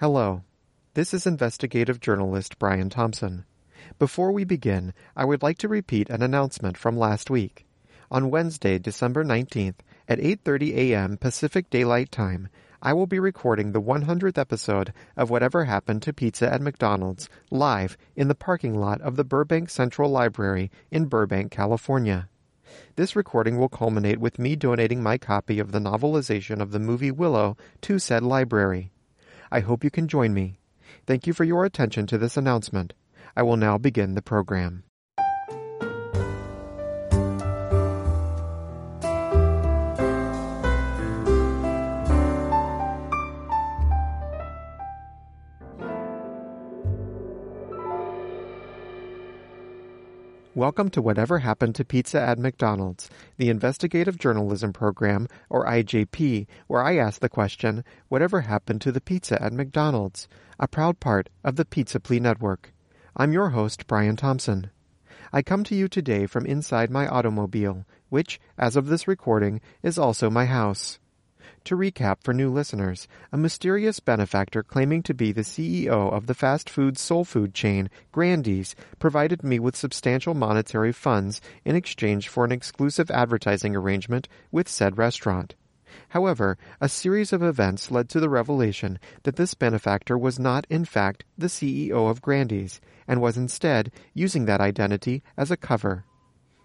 Hello. 0.00 0.44
This 0.94 1.12
is 1.12 1.26
investigative 1.26 1.98
journalist 1.98 2.60
Brian 2.60 2.88
Thompson. 2.88 3.44
Before 3.98 4.30
we 4.30 4.44
begin, 4.44 4.94
I 5.16 5.24
would 5.24 5.42
like 5.42 5.58
to 5.58 5.66
repeat 5.66 6.08
an 6.08 6.22
announcement 6.22 6.76
from 6.76 6.96
last 6.96 7.30
week. 7.30 7.66
On 8.08 8.30
Wednesday, 8.30 8.78
December 8.78 9.24
19th, 9.24 9.80
at 10.06 10.20
8:30 10.20 10.76
a.m. 10.76 11.16
Pacific 11.16 11.68
Daylight 11.68 12.12
Time, 12.12 12.46
I 12.80 12.92
will 12.92 13.08
be 13.08 13.18
recording 13.18 13.72
the 13.72 13.82
100th 13.82 14.38
episode 14.38 14.92
of 15.16 15.30
Whatever 15.30 15.64
Happened 15.64 16.02
to 16.02 16.12
Pizza 16.12 16.48
at 16.48 16.62
McDonald's 16.62 17.28
live 17.50 17.98
in 18.14 18.28
the 18.28 18.36
parking 18.36 18.78
lot 18.78 19.00
of 19.00 19.16
the 19.16 19.24
Burbank 19.24 19.68
Central 19.68 20.12
Library 20.12 20.70
in 20.92 21.06
Burbank, 21.06 21.50
California. 21.50 22.28
This 22.94 23.16
recording 23.16 23.58
will 23.58 23.68
culminate 23.68 24.20
with 24.20 24.38
me 24.38 24.54
donating 24.54 25.02
my 25.02 25.18
copy 25.18 25.58
of 25.58 25.72
the 25.72 25.80
novelization 25.80 26.60
of 26.60 26.70
the 26.70 26.78
movie 26.78 27.10
Willow 27.10 27.56
to 27.80 27.98
said 27.98 28.22
library. 28.22 28.92
I 29.50 29.60
hope 29.60 29.84
you 29.84 29.90
can 29.90 30.08
join 30.08 30.34
me. 30.34 30.60
Thank 31.06 31.26
you 31.26 31.32
for 31.32 31.44
your 31.44 31.64
attention 31.64 32.06
to 32.08 32.18
this 32.18 32.36
announcement. 32.36 32.94
I 33.36 33.42
will 33.42 33.56
now 33.56 33.78
begin 33.78 34.14
the 34.14 34.22
program. 34.22 34.84
Welcome 50.58 50.90
to 50.90 51.02
Whatever 51.02 51.38
Happened 51.38 51.76
to 51.76 51.84
Pizza 51.84 52.20
at 52.20 52.36
McDonald's, 52.36 53.08
the 53.36 53.48
investigative 53.48 54.18
journalism 54.18 54.72
program, 54.72 55.28
or 55.48 55.64
IJP, 55.64 56.48
where 56.66 56.82
I 56.82 56.96
ask 56.96 57.20
the 57.20 57.28
question, 57.28 57.84
Whatever 58.08 58.40
happened 58.40 58.80
to 58.80 58.90
the 58.90 59.00
pizza 59.00 59.40
at 59.40 59.52
McDonald's? 59.52 60.26
A 60.58 60.66
proud 60.66 60.98
part 60.98 61.28
of 61.44 61.54
the 61.54 61.64
Pizza 61.64 62.00
Plea 62.00 62.18
Network. 62.18 62.74
I'm 63.16 63.32
your 63.32 63.50
host, 63.50 63.86
Brian 63.86 64.16
Thompson. 64.16 64.72
I 65.32 65.42
come 65.42 65.62
to 65.62 65.76
you 65.76 65.86
today 65.86 66.26
from 66.26 66.44
inside 66.44 66.90
my 66.90 67.06
automobile, 67.06 67.86
which, 68.08 68.40
as 68.58 68.74
of 68.74 68.88
this 68.88 69.06
recording, 69.06 69.60
is 69.84 69.96
also 69.96 70.28
my 70.28 70.46
house. 70.46 70.98
To 71.64 71.76
recap 71.76 72.22
for 72.22 72.32
new 72.32 72.50
listeners, 72.50 73.08
a 73.30 73.36
mysterious 73.36 74.00
benefactor 74.00 74.62
claiming 74.62 75.02
to 75.02 75.12
be 75.12 75.32
the 75.32 75.42
CEO 75.42 76.12
of 76.12 76.26
the 76.26 76.34
fast 76.34 76.70
food 76.70 76.96
soul 76.96 77.24
food 77.24 77.52
chain, 77.52 77.90
Grandy's, 78.10 78.74
provided 78.98 79.42
me 79.42 79.58
with 79.58 79.76
substantial 79.76 80.34
monetary 80.34 80.92
funds 80.92 81.40
in 81.64 81.76
exchange 81.76 82.28
for 82.28 82.44
an 82.44 82.52
exclusive 82.52 83.10
advertising 83.10 83.76
arrangement 83.76 84.28
with 84.50 84.68
said 84.68 84.96
restaurant. 84.96 85.54
However, 86.10 86.56
a 86.80 86.88
series 86.88 87.32
of 87.32 87.42
events 87.42 87.90
led 87.90 88.08
to 88.10 88.20
the 88.20 88.30
revelation 88.30 88.98
that 89.24 89.36
this 89.36 89.54
benefactor 89.54 90.16
was 90.16 90.38
not, 90.38 90.66
in 90.70 90.84
fact, 90.84 91.24
the 91.36 91.48
CEO 91.48 92.10
of 92.10 92.22
Grandy's, 92.22 92.80
and 93.06 93.20
was 93.20 93.36
instead 93.36 93.90
using 94.14 94.46
that 94.46 94.60
identity 94.60 95.22
as 95.36 95.50
a 95.50 95.56
cover. 95.56 96.04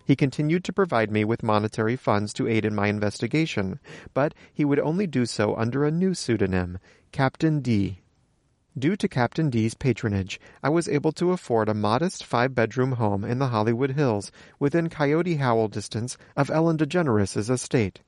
He 0.06 0.16
continued 0.16 0.64
to 0.66 0.74
provide 0.74 1.12
me 1.12 1.24
with 1.24 1.44
monetary 1.44 1.96
funds 1.96 2.34
to 2.34 2.48
aid 2.48 2.66
in 2.66 2.76
my 2.76 2.88
investigation, 2.88 3.80
but 4.14 4.34
he 4.54 4.66
would 4.66 4.80
only 4.80 5.08
do 5.08 5.26
so 5.26 5.56
under 5.56 5.86
a 5.86 5.92
new 5.92 6.14
pseudonym, 6.14 6.78
Captain 7.12 7.62
D. 7.62 8.02
Due 8.78 8.96
to 8.96 9.08
Captain 9.08 9.50
D's 9.50 9.76
patronage, 9.76 10.42
I 10.64 10.70
was 10.70 10.90
able 10.90 11.12
to 11.14 11.32
afford 11.32 11.70
a 11.70 11.74
modest 11.74 12.26
five 12.26 12.56
bedroom 12.56 12.94
home 12.94 13.24
in 13.24 13.38
the 13.38 13.50
Hollywood 13.50 13.92
Hills 13.92 14.32
within 14.60 14.90
Coyote 14.90 15.36
Howell 15.36 15.68
distance 15.68 16.18
of 16.36 16.50
Ellen 16.50 16.78
DeGeneres' 16.78 17.50
estate. 17.50 18.02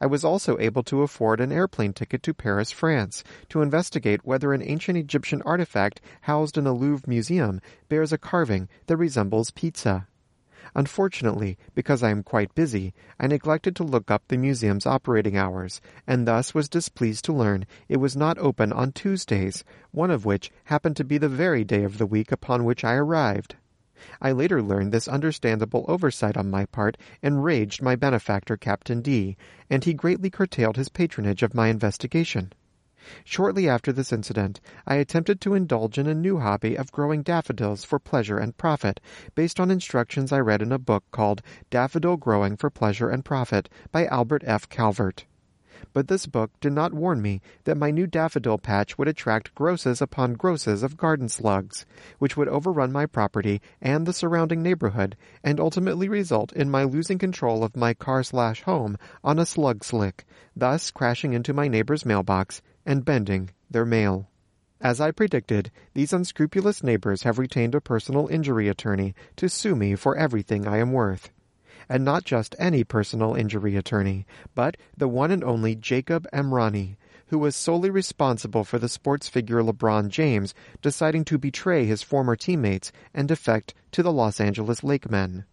I 0.00 0.06
was 0.06 0.24
also 0.24 0.58
able 0.58 0.82
to 0.84 1.02
afford 1.02 1.40
an 1.40 1.52
airplane 1.52 1.92
ticket 1.92 2.22
to 2.22 2.32
Paris, 2.32 2.70
France, 2.70 3.22
to 3.48 3.60
investigate 3.60 4.24
whether 4.24 4.52
an 4.52 4.62
ancient 4.62 4.96
Egyptian 4.96 5.42
artifact 5.42 6.00
housed 6.22 6.56
in 6.56 6.66
a 6.66 6.72
Louvre 6.72 7.08
museum 7.08 7.60
bears 7.88 8.12
a 8.12 8.18
carving 8.18 8.68
that 8.86 8.96
resembles 8.96 9.50
pizza. 9.50 10.06
Unfortunately, 10.74 11.58
because 11.74 12.02
I 12.02 12.10
am 12.10 12.22
quite 12.22 12.54
busy, 12.54 12.94
I 13.20 13.26
neglected 13.26 13.76
to 13.76 13.84
look 13.84 14.10
up 14.10 14.22
the 14.28 14.36
museum's 14.36 14.86
operating 14.86 15.36
hours, 15.36 15.80
and 16.06 16.26
thus 16.26 16.54
was 16.54 16.68
displeased 16.68 17.24
to 17.26 17.32
learn 17.32 17.66
it 17.88 17.98
was 17.98 18.16
not 18.16 18.38
open 18.38 18.72
on 18.72 18.92
Tuesdays, 18.92 19.64
one 19.90 20.10
of 20.10 20.24
which 20.24 20.50
happened 20.64 20.96
to 20.96 21.04
be 21.04 21.18
the 21.18 21.28
very 21.28 21.64
day 21.64 21.84
of 21.84 21.98
the 21.98 22.06
week 22.06 22.32
upon 22.32 22.64
which 22.64 22.84
I 22.84 22.94
arrived. 22.94 23.56
I 24.20 24.32
later 24.32 24.60
learned 24.60 24.92
this 24.92 25.08
understandable 25.08 25.84
oversight 25.88 26.36
on 26.36 26.50
my 26.50 26.66
part 26.66 26.98
enraged 27.22 27.80
my 27.80 27.96
benefactor, 27.96 28.56
Captain 28.56 29.00
D, 29.00 29.36
and 29.70 29.84
he 29.84 29.94
greatly 29.94 30.30
curtailed 30.30 30.76
his 30.76 30.88
patronage 30.88 31.42
of 31.42 31.54
my 31.54 31.68
investigation. 31.68 32.52
Shortly 33.24 33.68
after 33.68 33.92
this 33.92 34.12
incident, 34.12 34.60
I 34.86 34.94
attempted 34.94 35.40
to 35.42 35.54
indulge 35.54 35.98
in 35.98 36.06
a 36.06 36.14
new 36.14 36.38
hobby 36.38 36.74
of 36.76 36.90
growing 36.92 37.22
daffodils 37.22 37.84
for 37.84 37.98
pleasure 37.98 38.38
and 38.38 38.56
profit, 38.56 39.00
based 39.34 39.60
on 39.60 39.70
instructions 39.70 40.32
I 40.32 40.40
read 40.40 40.62
in 40.62 40.72
a 40.72 40.78
book 40.78 41.04
called 41.10 41.42
Daffodil 41.70 42.16
Growing 42.16 42.56
for 42.56 42.70
Pleasure 42.70 43.10
and 43.10 43.24
Profit 43.24 43.68
by 43.92 44.06
Albert 44.06 44.42
F. 44.46 44.68
Calvert. 44.68 45.26
But 45.92 46.08
this 46.08 46.26
book 46.26 46.50
did 46.60 46.72
not 46.72 46.94
warn 46.94 47.20
me 47.20 47.42
that 47.64 47.76
my 47.76 47.90
new 47.90 48.06
daffodil 48.06 48.58
patch 48.58 48.96
would 48.96 49.06
attract 49.06 49.54
grosses 49.54 50.00
upon 50.00 50.32
grosses 50.32 50.82
of 50.82 50.96
garden 50.96 51.28
slugs, 51.28 51.84
which 52.18 52.36
would 52.36 52.48
overrun 52.48 52.90
my 52.90 53.06
property 53.06 53.60
and 53.82 54.06
the 54.06 54.12
surrounding 54.12 54.62
neighborhood, 54.62 55.16
and 55.42 55.60
ultimately 55.60 56.08
result 56.08 56.52
in 56.52 56.70
my 56.70 56.84
losing 56.84 57.18
control 57.18 57.62
of 57.62 57.76
my 57.76 57.92
car 57.92 58.22
slash 58.22 58.62
home 58.62 58.96
on 59.22 59.38
a 59.38 59.44
slug 59.46 59.84
slick, 59.84 60.24
thus 60.56 60.90
crashing 60.90 61.32
into 61.32 61.52
my 61.52 61.68
neighbor's 61.68 62.06
mailbox 62.06 62.62
and 62.86 63.04
bending 63.04 63.50
their 63.70 63.84
mail. 63.84 64.28
As 64.80 65.00
I 65.00 65.12
predicted, 65.12 65.70
these 65.94 66.12
unscrupulous 66.12 66.82
neighbors 66.82 67.22
have 67.22 67.38
retained 67.38 67.74
a 67.74 67.80
personal 67.80 68.26
injury 68.28 68.68
attorney 68.68 69.14
to 69.36 69.48
sue 69.48 69.74
me 69.74 69.94
for 69.94 70.16
everything 70.16 70.66
I 70.66 70.78
am 70.78 70.92
worth. 70.92 71.30
And 71.88 72.04
not 72.04 72.24
just 72.24 72.54
any 72.58 72.84
personal 72.84 73.34
injury 73.34 73.76
attorney, 73.76 74.26
but 74.54 74.76
the 74.96 75.08
one 75.08 75.30
and 75.30 75.42
only 75.42 75.74
Jacob 75.74 76.26
Emrani, 76.32 76.96
who 77.28 77.38
was 77.38 77.56
solely 77.56 77.90
responsible 77.90 78.64
for 78.64 78.78
the 78.78 78.88
sports 78.88 79.28
figure 79.28 79.62
LeBron 79.62 80.08
James 80.08 80.54
deciding 80.82 81.24
to 81.24 81.38
betray 81.38 81.86
his 81.86 82.02
former 82.02 82.36
teammates 82.36 82.92
and 83.14 83.28
defect 83.28 83.74
to 83.92 84.02
the 84.02 84.12
Los 84.12 84.40
Angeles 84.40 84.84
Lakemen. 84.84 85.44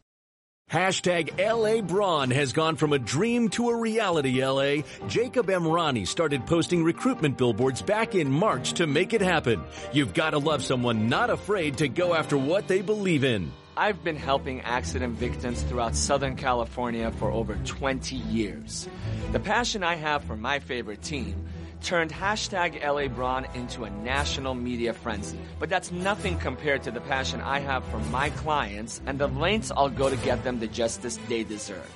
Hashtag 0.72 1.32
LABron 1.36 2.32
has 2.32 2.54
gone 2.54 2.78
from 2.78 2.94
a 2.94 2.98
dream 2.98 3.50
to 3.50 3.72
a 3.72 3.76
reality, 3.76 4.42
LA. 4.42 4.84
Jacob 5.09 5.48
Emrani 5.48 6.08
started 6.08 6.46
posting 6.46 6.82
recruitment 6.82 7.38
billboards 7.38 7.82
back 7.82 8.16
in 8.16 8.32
March 8.32 8.72
to 8.76 8.88
make 8.88 9.12
it 9.12 9.20
happen. 9.20 9.62
You've 9.92 10.14
got 10.14 10.30
to 10.30 10.38
love 10.38 10.64
someone 10.64 11.09
not 11.09 11.30
afraid 11.30 11.80
to 11.80 11.90
go 11.90 12.14
after 12.14 12.38
what 12.38 12.70
they 12.70 12.82
believe 12.82 13.26
in. 13.26 13.52
I've 13.76 14.02
been 14.02 14.16
helping 14.16 14.62
accident 14.62 15.18
victims 15.18 15.62
throughout 15.64 15.94
Southern 15.94 16.38
California 16.38 17.12
for 17.12 17.30
over 17.30 17.56
20 17.66 18.16
years. 18.16 18.88
The 19.34 19.42
passion 19.42 19.84
I 19.84 19.96
have 19.96 20.24
for 20.24 20.38
my 20.38 20.59
favorite 20.59 21.02
team 21.02 21.48
turned 21.81 22.12
hashtag 22.12 22.81
LABron 22.81 23.53
into 23.56 23.84
a 23.84 23.90
national 23.90 24.53
media 24.53 24.94
frenzy. 24.94 25.40
But 25.59 25.70
that's 25.70 25.91
nothing 25.91 26.38
compared 26.38 26.84
to 26.84 26.91
the 26.91 27.02
passion 27.02 27.41
I 27.41 27.59
have 27.59 27.84
for 27.85 28.00
my 28.11 28.29
clients 28.29 29.02
and 29.06 29.20
the 29.20 29.28
lengths 29.28 29.72
I'll 29.76 29.90
go 29.90 30.09
to 30.09 30.16
get 30.17 30.44
them 30.44 30.59
the 30.59 30.67
justice 30.67 31.17
they 31.28 31.44
deserve. 31.44 31.90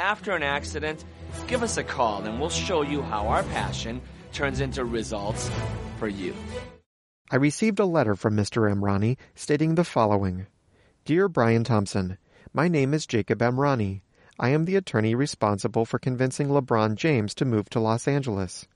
After 0.00 0.32
an 0.32 0.42
accident, 0.42 1.04
give 1.46 1.62
us 1.62 1.76
a 1.76 1.84
call 1.84 2.24
and 2.24 2.40
we'll 2.40 2.50
show 2.50 2.82
you 2.82 3.02
how 3.02 3.28
our 3.28 3.42
passion 3.44 4.00
turns 4.32 4.60
into 4.60 4.84
results 4.84 5.50
for 5.98 6.08
you. 6.08 6.34
I 7.30 7.36
received 7.36 7.80
a 7.80 7.86
letter 7.86 8.14
from 8.14 8.36
Mr. 8.36 8.70
Emrani 8.70 9.16
stating 9.34 9.76
the 9.76 9.84
following 9.84 10.46
Dear 11.04 11.28
Brian 11.28 11.64
Thompson, 11.64 12.18
my 12.52 12.68
name 12.68 12.94
is 12.94 13.06
Jacob 13.06 13.38
Emrani. 13.40 14.02
I 14.38 14.50
am 14.50 14.64
the 14.64 14.76
attorney 14.76 15.14
responsible 15.14 15.84
for 15.84 15.98
convincing 15.98 16.48
LeBron 16.48 16.96
James 16.96 17.34
to 17.36 17.44
move 17.44 17.70
to 17.70 17.80
Los 17.80 18.08
Angeles. 18.08 18.66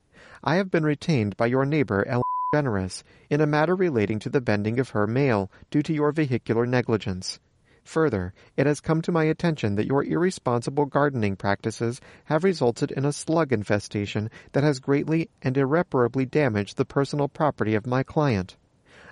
I 0.45 0.57
have 0.57 0.71
been 0.71 0.85
retained 0.85 1.37
by 1.37 1.47
your 1.47 1.65
neighbor, 1.65 2.07
Ellen 2.07 2.23
DeGeneres, 2.55 3.03
in 3.29 3.41
a 3.41 3.47
matter 3.47 3.75
relating 3.75 4.19
to 4.21 4.31
the 4.31 4.41
bending 4.41 4.79
of 4.79 4.91
her 4.91 5.07
mail 5.07 5.51
due 5.71 5.83
to 5.83 5.93
your 5.93 6.13
vehicular 6.13 6.65
negligence. 6.65 7.41
Further, 7.83 8.35
it 8.57 8.67
has 8.67 8.81
come 8.81 9.03
to 9.03 9.11
my 9.11 9.25
attention 9.25 9.75
that 9.77 9.87
your 9.87 10.05
irresponsible 10.05 10.85
gardening 10.85 11.37
practices 11.37 12.01
have 12.27 12.45
resulted 12.45 12.91
in 12.91 13.05
a 13.05 13.13
slug 13.13 13.53
infestation 13.53 14.31
that 14.53 14.63
has 14.63 14.79
greatly 14.79 15.31
and 15.41 15.57
irreparably 15.57 16.27
damaged 16.27 16.77
the 16.77 16.85
personal 16.85 17.29
property 17.29 17.75
of 17.75 17.87
my 17.87 18.03
client. 18.03 18.57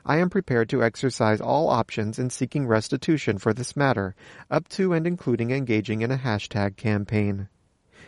I 0.05 0.19
am 0.19 0.31
prepared 0.31 0.69
to 0.69 0.85
exercise 0.85 1.41
all 1.41 1.69
options 1.69 2.19
in 2.19 2.31
seeking 2.31 2.67
restitution 2.67 3.39
for 3.39 3.53
this 3.53 3.75
matter, 3.75 4.15
up 4.51 4.69
to 4.69 4.93
and 4.93 5.07
including 5.07 5.51
engaging 5.51 6.03
in 6.03 6.13
a 6.13 6.19
hashtag 6.19 6.77
campaign. 6.77 7.49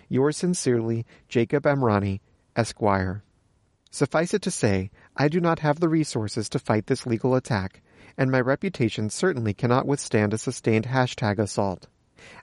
Yours 0.09 0.37
sincerely, 0.37 1.05
Jacob 1.29 1.65
Emrani, 1.65 2.21
Esquire. 2.57 3.23
Suffice 3.91 4.35
it 4.35 4.43
to 4.43 4.51
say, 4.51 4.91
I 5.17 5.29
do 5.29 5.41
not 5.41 5.61
have 5.61 5.81
the 5.81 5.89
resources 5.89 6.49
to 6.51 6.59
fight 6.59 6.87
this 6.87 7.07
legal 7.07 7.35
attack, 7.35 7.83
and 8.17 8.31
my 8.31 8.41
reputation 8.41 9.11
certainly 9.11 9.55
cannot 9.55 9.87
withstand 9.87 10.35
a 10.35 10.39
sustained 10.39 10.87
hashtag 10.87 11.39
assault. 11.39 11.87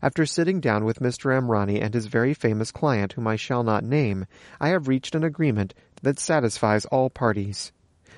After 0.02 0.26
sitting 0.26 0.60
down 0.60 0.86
with 0.86 1.02
Mr. 1.02 1.38
Emrani 1.38 1.82
and 1.82 1.94
his 1.94 2.08
very 2.08 2.34
famous 2.34 2.72
client, 2.72 3.14
whom 3.14 3.28
I 3.28 3.36
shall 3.36 3.64
not 3.64 3.84
name, 3.84 4.26
I 4.60 4.70
have 4.70 4.88
reached 4.88 5.16
an 5.16 5.24
agreement 5.24 5.74
that 6.02 6.18
satisfies 6.18 6.86
all 6.86 7.10
parties. 7.10 7.74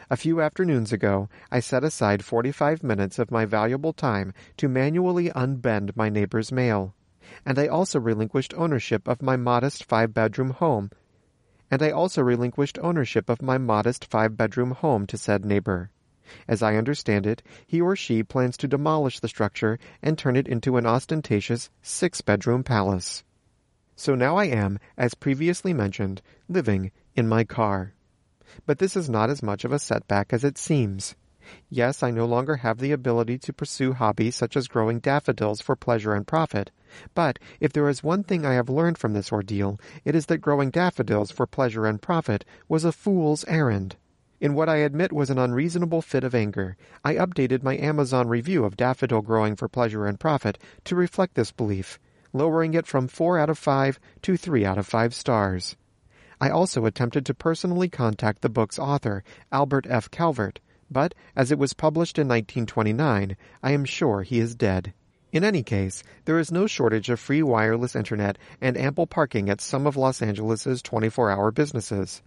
A 0.10 0.16
few 0.16 0.40
afternoons 0.40 0.94
ago, 0.94 1.28
I 1.52 1.60
set 1.60 1.84
aside 1.84 2.24
45 2.24 2.84
minutes 2.84 3.20
of 3.20 3.32
my 3.32 3.44
valuable 3.46 3.92
time 3.92 4.34
to 4.58 4.70
manually 4.70 5.30
unbend 5.32 5.98
my 5.98 6.10
neighbor's 6.10 6.52
mail. 6.52 6.96
And 7.46 7.60
I 7.60 7.68
also 7.68 8.00
relinquished 8.00 8.54
ownership 8.56 9.08
of 9.08 9.22
my 9.22 9.36
modest 9.36 9.84
five 9.84 10.14
bedroom 10.14 10.52
home. 10.52 10.92
And 11.70 11.82
I 11.82 11.92
also 11.92 12.22
relinquished 12.22 12.80
ownership 12.82 13.30
of 13.30 13.42
my 13.42 13.58
modest 13.58 14.06
five 14.06 14.38
bedroom 14.38 14.72
home 14.72 15.06
to 15.08 15.18
said 15.18 15.44
neighbor. 15.44 15.90
As 16.48 16.62
I 16.62 16.76
understand 16.76 17.26
it, 17.26 17.42
he 17.66 17.80
or 17.80 17.96
she 17.96 18.24
plans 18.24 18.58
to 18.58 18.68
demolish 18.68 19.20
the 19.20 19.28
structure 19.28 19.80
and 20.02 20.18
turn 20.18 20.36
it 20.36 20.48
into 20.48 20.78
an 20.78 20.86
ostentatious 20.86 21.70
six 21.82 22.22
bedroom 22.22 22.64
palace. 22.64 23.24
So 23.96 24.14
now 24.14 24.36
I 24.38 24.46
am, 24.46 24.80
as 24.98 25.14
previously 25.14 25.74
mentioned, 25.74 26.22
living 26.48 26.92
in 27.16 27.28
my 27.28 27.44
car. 27.44 27.94
But 28.66 28.80
this 28.80 28.96
is 28.96 29.10
not 29.10 29.30
as 29.30 29.42
much 29.42 29.66
of 29.66 29.72
a 29.72 29.80
setback 29.80 30.34
as 30.34 30.44
it 30.44 30.58
seems. 30.58 31.16
Yes, 31.70 32.04
I 32.04 32.12
no 32.12 32.26
longer 32.26 32.58
have 32.58 32.80
the 32.80 32.92
ability 32.92 33.38
to 33.40 33.54
pursue 33.54 33.94
hobbies 33.94 34.36
such 34.36 34.56
as 34.58 34.68
growing 34.68 35.00
daffodils 35.00 35.62
for 35.62 35.76
pleasure 35.76 36.14
and 36.14 36.26
profit. 36.26 36.72
But 37.14 37.40
if 37.60 37.74
there 37.74 37.90
is 37.90 38.04
one 38.04 38.24
thing 38.24 38.46
I 38.46 38.54
have 38.54 38.70
learned 38.70 38.98
from 38.98 39.14
this 39.14 39.32
ordeal, 39.32 39.80
it 40.06 40.16
is 40.16 40.28
that 40.28 40.40
growing 40.40 40.70
daffodils 40.70 41.32
for 41.32 41.46
pleasure 41.46 41.86
and 41.86 42.02
profit 42.02 42.46
was 42.68 42.86
a 42.86 42.92
fool's 42.92 43.44
errand. 43.46 43.96
In 44.40 44.54
what 44.54 44.70
I 44.70 44.78
admit 44.78 45.12
was 45.12 45.30
an 45.30 45.40
unreasonable 45.40 46.02
fit 46.02 46.24
of 46.24 46.36
anger, 46.36 46.78
I 47.04 47.16
updated 47.16 47.64
my 47.64 47.76
Amazon 47.78 48.28
review 48.28 48.66
of 48.66 48.78
daffodil 48.78 49.22
growing 49.22 49.56
for 49.56 49.68
pleasure 49.68 50.06
and 50.06 50.20
profit 50.20 50.60
to 50.84 50.96
reflect 50.96 51.34
this 51.34 51.52
belief, 51.52 52.00
lowering 52.34 52.76
it 52.76 52.86
from 52.86 53.08
4 53.08 53.40
out 53.40 53.50
of 53.50 53.58
5 53.58 54.00
to 54.22 54.38
3 54.38 54.64
out 54.64 54.78
of 54.78 54.86
5 54.86 55.16
stars. 55.16 55.76
I 56.40 56.52
also 56.52 56.86
attempted 56.86 57.26
to 57.26 57.34
personally 57.34 57.90
contact 57.90 58.42
the 58.42 58.50
book's 58.50 58.78
author, 58.78 59.24
Albert 59.52 59.88
F. 59.90 60.12
Calvert, 60.12 60.60
but 60.90 61.14
as 61.36 61.52
it 61.52 61.60
was 61.60 61.74
published 61.74 62.18
in 62.18 62.28
1929, 62.28 63.36
I 63.62 63.72
am 63.72 63.86
sure 63.86 64.22
he 64.22 64.40
is 64.40 64.56
dead. 64.56 64.94
In 65.32 65.44
any 65.44 65.62
case, 65.62 66.04
there 66.26 66.40
is 66.40 66.52
no 66.52 66.68
shortage 66.68 67.10
of 67.10 67.20
free 67.20 67.44
wireless 67.44 67.96
internet 67.96 68.38
and 68.62 68.78
ample 68.78 69.08
parking 69.08 69.50
at 69.50 69.62
some 69.62 69.86
of 69.86 69.98
Los 69.98 70.22
Angeles's 70.22 70.82
24-hour 70.82 71.52
businesses. 71.52 72.22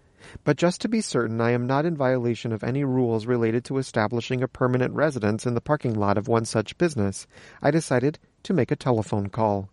But 0.44 0.58
just 0.58 0.82
to 0.82 0.88
be 0.88 1.00
certain 1.00 1.40
I 1.40 1.52
am 1.52 1.66
not 1.66 1.86
in 1.86 1.96
violation 1.96 2.52
of 2.52 2.62
any 2.62 2.84
rules 2.84 3.24
related 3.24 3.64
to 3.64 3.78
establishing 3.78 4.42
a 4.42 4.48
permanent 4.48 4.94
residence 4.94 5.46
in 5.46 5.54
the 5.54 5.62
parking 5.62 5.94
lot 5.94 6.18
of 6.18 6.28
one 6.28 6.44
such 6.44 6.76
business, 6.76 7.26
I 7.62 7.70
decided 7.70 8.18
to 8.42 8.52
make 8.52 8.70
a 8.70 8.76
telephone 8.76 9.28
call. 9.30 9.70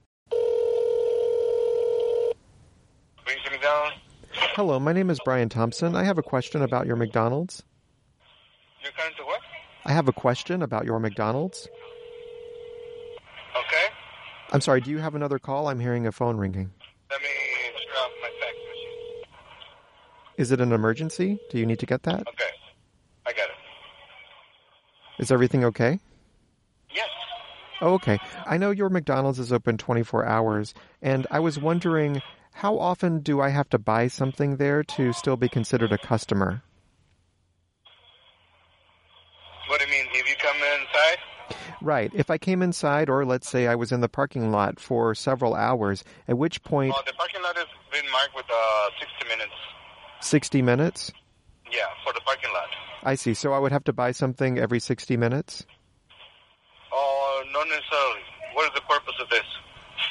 Hello, 4.55 4.79
my 4.79 4.93
name 4.93 5.09
is 5.09 5.19
Brian 5.23 5.49
Thompson. 5.49 5.95
I 5.95 6.03
have 6.03 6.17
a 6.17 6.23
question 6.23 6.61
about 6.61 6.87
your 6.87 6.95
McDonald's. 6.95 7.63
You're 8.83 8.91
coming 8.93 9.13
to 9.17 9.23
what? 9.23 9.41
I 9.85 9.91
have 9.91 10.07
a 10.07 10.13
question 10.13 10.61
about 10.61 10.85
your 10.85 10.99
McDonald's. 10.99 11.67
Okay. 13.57 13.85
I'm 14.51 14.61
sorry, 14.61 14.81
do 14.81 14.91
you 14.91 14.99
have 14.99 15.15
another 15.15 15.39
call? 15.39 15.67
I'm 15.67 15.79
hearing 15.79 16.07
a 16.07 16.11
phone 16.11 16.37
ringing. 16.37 16.71
Let 17.09 17.21
me 17.21 17.27
off 17.97 18.11
my 18.21 18.29
fax 18.39 18.53
machine. 18.53 19.29
Is 20.37 20.51
it 20.51 20.61
an 20.61 20.71
emergency? 20.71 21.39
Do 21.49 21.57
you 21.57 21.65
need 21.65 21.79
to 21.79 21.85
get 21.85 22.03
that? 22.03 22.27
Okay. 22.27 22.51
I 23.25 23.31
got 23.31 23.49
it. 23.49 23.55
Is 25.19 25.31
everything 25.31 25.65
okay? 25.65 25.99
Yes. 26.93 27.09
Oh, 27.81 27.93
okay. 27.95 28.19
I 28.45 28.57
know 28.57 28.71
your 28.71 28.89
McDonald's 28.89 29.39
is 29.39 29.51
open 29.51 29.77
24 29.77 30.25
hours, 30.25 30.73
and 31.01 31.25
I 31.31 31.39
was 31.39 31.57
wondering 31.59 32.21
how 32.53 32.79
often 32.79 33.19
do 33.19 33.39
I 33.41 33.49
have 33.49 33.69
to 33.69 33.77
buy 33.77 34.07
something 34.07 34.57
there 34.57 34.83
to 34.83 35.13
still 35.13 35.37
be 35.37 35.47
considered 35.47 35.91
a 35.91 35.97
customer? 35.97 36.63
What 39.67 39.79
do 39.79 39.85
you 39.85 39.91
mean? 39.91 40.05
If 40.13 40.27
you 40.27 40.35
come 40.39 40.55
inside? 40.55 41.17
Right. 41.87 42.11
If 42.13 42.29
I 42.29 42.37
came 42.37 42.61
inside, 42.61 43.07
or 43.09 43.23
let's 43.23 43.47
say 43.47 43.65
I 43.65 43.75
was 43.75 43.93
in 43.93 44.01
the 44.01 44.09
parking 44.09 44.51
lot 44.51 44.77
for 44.77 45.15
several 45.15 45.55
hours, 45.55 46.03
at 46.27 46.37
which 46.37 46.61
point 46.61 46.93
Oh, 46.93 47.01
the 47.05 47.13
parking 47.13 47.41
lot 47.41 47.55
has 47.55 47.65
been 47.93 48.03
marked 48.11 48.35
with 48.35 48.43
uh, 48.51 48.89
60 48.99 49.29
minutes. 49.29 49.53
60 50.19 50.61
minutes? 50.63 51.13
Yeah, 51.71 51.85
for 52.03 52.11
the 52.11 52.19
parking 52.25 52.49
lot. 52.53 52.67
I 53.03 53.15
see. 53.15 53.33
So 53.33 53.53
I 53.53 53.59
would 53.59 53.71
have 53.71 53.85
to 53.85 53.93
buy 53.93 54.11
something 54.11 54.59
every 54.59 54.81
60 54.81 55.15
minutes? 55.15 55.65
Oh, 56.91 57.43
not 57.53 57.65
necessarily. 57.69 58.19
What 58.51 58.65
is 58.65 58.71
the 58.75 58.81
purpose 58.81 59.15
of 59.21 59.29
this? 59.29 59.45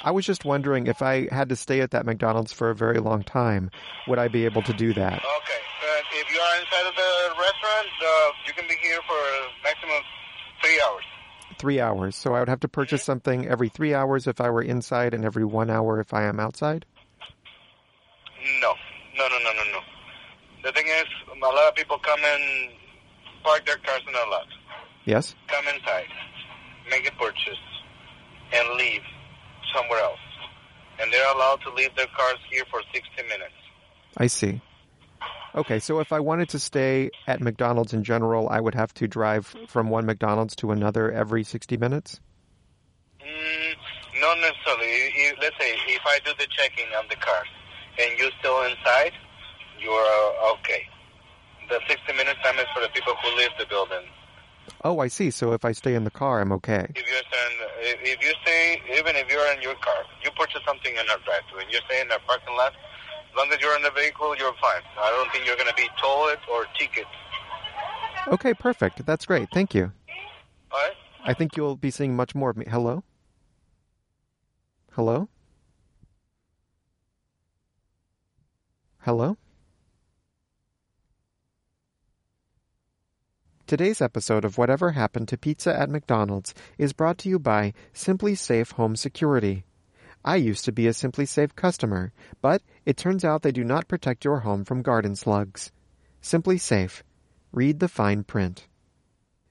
I 0.02 0.12
was 0.12 0.24
just 0.24 0.46
wondering 0.46 0.86
if 0.86 1.02
I 1.02 1.28
had 1.30 1.50
to 1.50 1.56
stay 1.56 1.82
at 1.82 1.90
that 1.90 2.06
McDonald's 2.06 2.54
for 2.54 2.70
a 2.70 2.74
very 2.74 3.00
long 3.00 3.22
time, 3.22 3.70
would 4.08 4.18
I 4.18 4.28
be 4.28 4.46
able 4.46 4.62
to 4.62 4.72
do 4.72 4.94
that? 4.94 5.12
Okay. 5.12 5.60
But 5.82 6.04
if 6.14 6.32
you 6.32 6.40
are 6.40 6.56
inside 6.58 6.88
of 6.88 6.96
the 6.96 7.38
restaurant, 7.38 7.88
uh, 8.00 8.30
you 8.46 8.54
can 8.54 8.66
be 8.66 8.76
here 8.82 9.00
for 9.06 9.20
maximum 9.62 10.00
three 10.62 10.80
hours. 10.88 11.04
Three 11.58 11.80
hours. 11.80 12.16
So 12.16 12.34
I 12.34 12.40
would 12.40 12.48
have 12.48 12.60
to 12.60 12.68
purchase 12.68 13.02
mm-hmm. 13.02 13.12
something 13.12 13.46
every 13.46 13.68
three 13.68 13.94
hours 13.94 14.26
if 14.26 14.40
I 14.40 14.50
were 14.50 14.62
inside 14.62 15.14
and 15.14 15.24
every 15.24 15.44
one 15.44 15.70
hour 15.70 16.00
if 16.00 16.12
I 16.12 16.24
am 16.24 16.38
outside? 16.38 16.84
No. 18.60 18.74
No, 19.16 19.28
no, 19.28 19.38
no, 19.38 19.52
no, 19.52 19.72
no. 19.72 19.80
The 20.64 20.72
thing 20.72 20.86
is, 20.86 21.06
a 21.32 21.38
lot 21.38 21.68
of 21.68 21.74
people 21.74 21.98
come 21.98 22.20
and 22.22 22.70
park 23.42 23.64
their 23.64 23.76
cars 23.76 24.02
in 24.06 24.12
the 24.12 24.18
lot. 24.30 24.46
Yes? 25.06 25.36
come 25.46 25.64
inside, 25.72 26.08
make 26.90 27.06
a 27.08 27.12
purchase, 27.12 27.62
and 28.52 28.76
leave 28.76 29.02
somewhere 29.72 30.00
else. 30.00 30.18
And 31.00 31.12
they're 31.12 31.32
allowed 31.32 31.60
to 31.62 31.72
leave 31.72 31.94
their 31.96 32.08
cars 32.16 32.38
here 32.50 32.64
for 32.70 32.82
60 32.92 33.08
minutes. 33.22 33.54
I 34.16 34.26
see. 34.26 34.60
Okay, 35.56 35.78
so 35.78 36.00
if 36.00 36.12
I 36.12 36.20
wanted 36.20 36.50
to 36.50 36.58
stay 36.58 37.10
at 37.26 37.40
McDonald's 37.40 37.94
in 37.94 38.04
general, 38.04 38.48
I 38.50 38.60
would 38.60 38.74
have 38.74 38.92
to 38.94 39.08
drive 39.08 39.56
from 39.66 39.88
one 39.88 40.04
McDonald's 40.04 40.54
to 40.56 40.70
another 40.70 41.10
every 41.10 41.44
60 41.44 41.78
minutes? 41.78 42.20
Mm, 43.24 43.74
not 44.20 44.36
necessarily. 44.38 45.32
Let's 45.40 45.56
say 45.58 45.72
if 45.88 46.02
I 46.04 46.18
do 46.26 46.32
the 46.38 46.46
checking 46.50 46.92
on 46.98 47.06
the 47.08 47.16
cars 47.16 47.48
and 47.98 48.18
you're 48.18 48.30
still 48.38 48.62
inside, 48.64 49.12
you're 49.80 49.92
uh, 49.92 50.52
okay. 50.60 50.84
The 51.70 51.80
60 51.88 52.12
minute 52.12 52.36
time 52.44 52.58
is 52.58 52.66
for 52.74 52.82
the 52.82 52.88
people 52.88 53.14
who 53.24 53.36
leave 53.38 53.50
the 53.58 53.64
building. 53.66 54.04
Oh, 54.84 54.98
I 55.00 55.08
see. 55.08 55.30
So 55.30 55.52
if 55.52 55.64
I 55.64 55.72
stay 55.72 55.94
in 55.94 56.04
the 56.04 56.10
car, 56.10 56.40
I'm 56.40 56.52
okay. 56.52 56.86
If 56.94 57.06
you're 57.06 57.26
staying, 57.32 57.56
if 57.80 58.18
if 58.18 58.22
you 58.22 58.32
stay, 58.42 58.82
even 58.98 59.16
if 59.16 59.30
you're 59.30 59.52
in 59.54 59.62
your 59.62 59.74
car, 59.76 60.04
you 60.22 60.30
purchase 60.32 60.60
something 60.66 60.92
in 60.92 61.10
our 61.10 61.18
drive-thru 61.24 61.60
and 61.60 61.72
you 61.72 61.78
stay 61.88 62.02
in 62.02 62.12
our 62.12 62.20
parking 62.26 62.54
lot, 62.56 62.74
long 63.36 63.50
as 63.52 63.60
you're 63.60 63.76
in 63.76 63.82
the 63.82 63.90
vehicle, 63.90 64.34
you're 64.36 64.54
fine. 64.60 64.82
I 64.98 65.10
don't 65.10 65.30
think 65.32 65.46
you're 65.46 65.56
going 65.56 65.68
to 65.68 65.74
be 65.74 65.88
towed 66.00 66.38
or 66.50 66.66
ticketed. 66.78 67.06
Okay, 68.28 68.54
perfect. 68.54 69.04
That's 69.06 69.26
great. 69.26 69.48
Thank 69.52 69.74
you. 69.74 69.92
All 70.72 70.78
right? 70.78 70.92
I 71.24 71.34
think 71.34 71.56
you'll 71.56 71.76
be 71.76 71.90
seeing 71.90 72.16
much 72.16 72.34
more 72.34 72.50
of 72.50 72.56
me. 72.56 72.66
Hello? 72.68 73.04
Hello? 74.92 75.28
Hello? 79.00 79.36
Today's 83.66 84.00
episode 84.00 84.44
of 84.44 84.58
Whatever 84.58 84.92
Happened 84.92 85.26
to 85.28 85.36
Pizza 85.36 85.76
at 85.76 85.90
McDonald's 85.90 86.54
is 86.78 86.92
brought 86.92 87.18
to 87.18 87.28
you 87.28 87.40
by 87.40 87.72
SimpliSafe 87.92 88.72
Home 88.72 88.94
Security. 88.94 89.64
I 90.26 90.36
used 90.36 90.64
to 90.64 90.72
be 90.72 90.88
a 90.88 90.90
SimpliSafe 90.90 91.54
customer, 91.54 92.12
but 92.42 92.60
it 92.84 92.96
turns 92.96 93.24
out 93.24 93.42
they 93.42 93.52
do 93.52 93.62
not 93.62 93.86
protect 93.86 94.24
your 94.24 94.40
home 94.40 94.64
from 94.64 94.82
garden 94.82 95.14
slugs. 95.14 95.70
SimpliSafe. 96.20 97.02
Read 97.52 97.78
the 97.78 97.86
fine 97.86 98.24
print. 98.24 98.66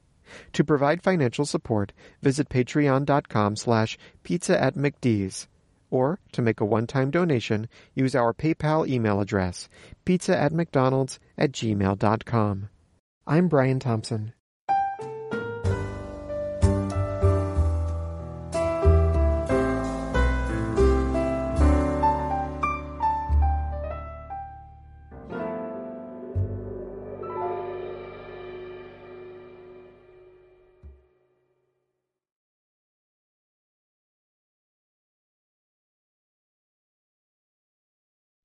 To 0.55 0.65
provide 0.65 1.03
financial 1.03 1.45
support, 1.45 1.93
visit 2.23 2.49
patreon.com 2.49 3.57
slash 3.57 3.99
pizza 4.23 4.61
at 4.61 4.75
McD's. 4.75 5.49
Or, 5.91 6.19
to 6.33 6.43
make 6.43 6.61
a 6.61 6.65
one-time 6.65 7.11
donation, 7.11 7.69
use 7.95 8.15
our 8.15 8.35
PayPal 8.35 8.89
email 8.89 9.21
address, 9.21 9.69
pizza 10.05 10.37
at 10.37 10.53
McDonald's 10.53 11.21
at 11.39 11.53
gmail.com. 11.53 12.69
I'm 13.27 13.49
Brian 13.49 13.79
Thompson. 13.79 14.33